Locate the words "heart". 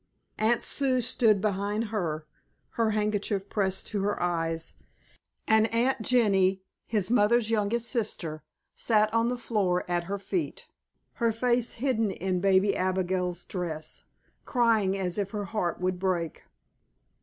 15.45-15.79